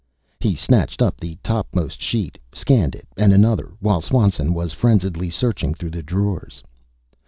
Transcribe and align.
He 0.39 0.55
snatched 0.55 0.99
up 1.03 1.19
the 1.19 1.37
topmost 1.43 2.01
sheet, 2.01 2.39
scanned 2.53 2.95
it, 2.95 3.07
and 3.17 3.31
another, 3.31 3.73
while 3.79 4.01
Swanson 4.01 4.51
was 4.51 4.73
frenziedly 4.73 5.29
searching 5.29 5.75
through 5.75 5.91
the 5.91 6.01
drawers. 6.01 6.63